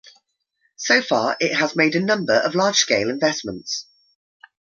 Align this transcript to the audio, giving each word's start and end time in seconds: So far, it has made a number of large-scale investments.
So 0.77 1.03
far, 1.03 1.37
it 1.39 1.53
has 1.53 1.75
made 1.75 1.93
a 1.93 1.99
number 1.99 2.33
of 2.33 2.55
large-scale 2.55 3.07
investments. 3.07 3.85